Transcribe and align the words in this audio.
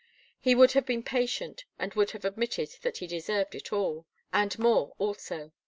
He 0.39 0.55
would 0.55 0.71
have 0.71 0.87
been 0.87 1.03
patient 1.03 1.65
and 1.77 1.93
would 1.93 2.09
have 2.09 2.25
admitted 2.25 2.69
that 2.81 2.97
he 2.97 3.05
deserved 3.05 3.53
it 3.53 3.71
all, 3.71 4.07
and 4.33 4.57
more 4.57 4.93
also. 4.97 5.51